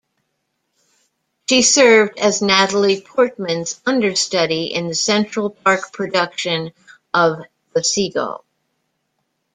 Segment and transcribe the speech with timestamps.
[1.47, 6.71] She served as Natalie Portman's understudy in the Central Park production
[7.13, 7.43] of
[7.75, 8.43] "The Seagull".